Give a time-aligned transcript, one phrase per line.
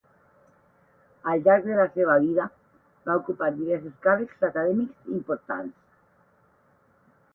[1.33, 2.47] Al llarg de la seva vida
[3.09, 5.77] va ocupar diversos càrrecs acadèmics importants.